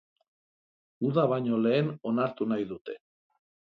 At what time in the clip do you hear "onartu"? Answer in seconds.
2.13-2.53